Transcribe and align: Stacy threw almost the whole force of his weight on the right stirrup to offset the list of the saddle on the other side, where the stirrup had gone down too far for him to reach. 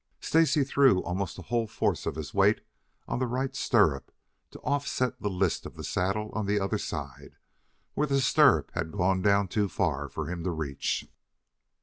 Stacy 0.19 0.63
threw 0.63 1.03
almost 1.03 1.35
the 1.35 1.43
whole 1.43 1.67
force 1.67 2.07
of 2.07 2.15
his 2.15 2.33
weight 2.33 2.61
on 3.07 3.19
the 3.19 3.27
right 3.27 3.55
stirrup 3.55 4.11
to 4.49 4.57
offset 4.61 5.21
the 5.21 5.29
list 5.29 5.63
of 5.63 5.75
the 5.75 5.83
saddle 5.83 6.31
on 6.33 6.47
the 6.47 6.59
other 6.59 6.79
side, 6.79 7.35
where 7.93 8.07
the 8.07 8.19
stirrup 8.19 8.71
had 8.73 8.91
gone 8.93 9.21
down 9.21 9.47
too 9.47 9.69
far 9.69 10.09
for 10.09 10.25
him 10.27 10.43
to 10.43 10.49
reach. 10.49 11.07